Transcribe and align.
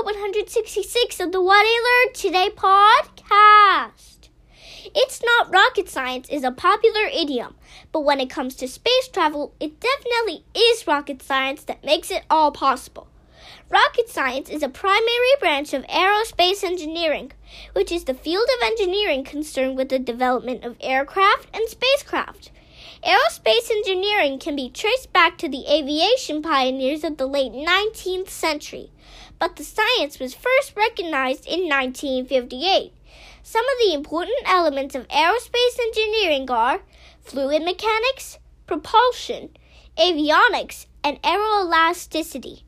Episode 0.00 0.14
166 0.14 1.20
of 1.20 1.32
the 1.32 1.42
What 1.42 1.66
I 1.66 2.04
Learned 2.06 2.14
Today 2.14 2.48
podcast. 2.54 4.28
It's 4.94 5.22
not 5.22 5.52
rocket 5.52 5.90
science 5.90 6.26
is 6.30 6.42
a 6.42 6.50
popular 6.50 7.02
idiom, 7.12 7.54
but 7.92 8.00
when 8.00 8.18
it 8.18 8.30
comes 8.30 8.54
to 8.56 8.68
space 8.68 9.08
travel, 9.08 9.52
it 9.60 9.78
definitely 9.78 10.44
is 10.54 10.86
rocket 10.86 11.22
science 11.22 11.64
that 11.64 11.84
makes 11.84 12.10
it 12.10 12.24
all 12.30 12.50
possible. 12.50 13.08
Rocket 13.68 14.08
science 14.08 14.48
is 14.48 14.62
a 14.62 14.70
primary 14.70 15.34
branch 15.38 15.74
of 15.74 15.86
aerospace 15.86 16.64
engineering, 16.64 17.32
which 17.74 17.92
is 17.92 18.04
the 18.04 18.14
field 18.14 18.48
of 18.56 18.66
engineering 18.68 19.22
concerned 19.22 19.76
with 19.76 19.90
the 19.90 19.98
development 19.98 20.64
of 20.64 20.76
aircraft 20.80 21.48
and 21.52 21.68
spacecraft. 21.68 22.50
Engineering 23.90 24.38
can 24.38 24.54
be 24.54 24.70
traced 24.70 25.12
back 25.12 25.36
to 25.36 25.48
the 25.48 25.64
aviation 25.68 26.42
pioneers 26.42 27.02
of 27.02 27.16
the 27.16 27.26
late 27.26 27.50
19th 27.50 28.28
century, 28.28 28.88
but 29.40 29.56
the 29.56 29.64
science 29.64 30.20
was 30.20 30.32
first 30.32 30.76
recognized 30.76 31.44
in 31.44 31.68
1958. 31.68 32.92
Some 33.42 33.64
of 33.64 33.78
the 33.84 33.92
important 33.92 34.38
elements 34.46 34.94
of 34.94 35.08
aerospace 35.08 35.80
engineering 35.80 36.48
are 36.52 36.82
fluid 37.20 37.64
mechanics, 37.64 38.38
propulsion, 38.64 39.50
avionics, 39.98 40.86
and 41.02 41.20
aeroelasticity. 41.22 42.62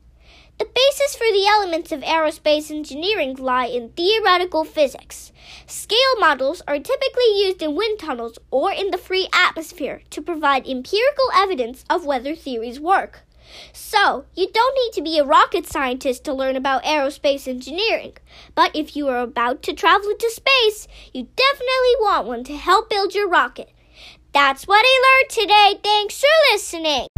The 0.59 0.65
basis 0.65 1.15
for 1.15 1.25
the 1.31 1.47
elements 1.47 1.91
of 1.91 2.01
aerospace 2.01 2.69
engineering 2.69 3.35
lie 3.35 3.65
in 3.65 3.89
theoretical 3.89 4.63
physics. 4.63 5.31
Scale 5.65 6.19
models 6.19 6.61
are 6.67 6.77
typically 6.77 7.43
used 7.43 7.61
in 7.61 7.75
wind 7.75 7.99
tunnels 7.99 8.37
or 8.51 8.71
in 8.71 8.91
the 8.91 8.97
free 8.97 9.27
atmosphere 9.33 10.01
to 10.11 10.21
provide 10.21 10.67
empirical 10.67 11.29
evidence 11.35 11.83
of 11.89 12.05
whether 12.05 12.35
theories 12.35 12.79
work. 12.79 13.21
So, 13.71 14.25
you 14.35 14.47
don't 14.51 14.75
need 14.75 14.93
to 14.93 15.01
be 15.01 15.17
a 15.17 15.25
rocket 15.25 15.67
scientist 15.67 16.23
to 16.25 16.33
learn 16.33 16.55
about 16.55 16.83
aerospace 16.83 17.47
engineering, 17.47 18.13
but 18.55 18.75
if 18.75 18.95
you 18.95 19.07
are 19.09 19.19
about 19.19 19.61
to 19.63 19.73
travel 19.73 20.09
into 20.09 20.29
space, 20.29 20.87
you 21.13 21.27
definitely 21.35 21.95
want 21.99 22.27
one 22.27 22.43
to 22.45 22.55
help 22.55 22.89
build 22.89 23.13
your 23.13 23.27
rocket. 23.27 23.71
That's 24.33 24.65
what 24.65 24.83
I 24.85 25.19
learned 25.21 25.29
today. 25.29 25.79
Thanks 25.83 26.19
for 26.19 26.53
listening. 26.53 27.12